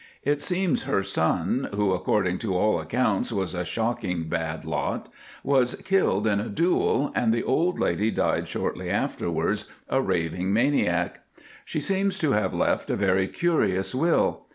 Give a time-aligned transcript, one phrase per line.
[0.23, 5.09] It seems her son, who, according to all accounts, was a shocking bad lot,
[5.43, 11.23] was killed in a duel, and the old lady died shortly afterwards a raving maniac.
[11.65, 14.47] She seems to have left a very curious will.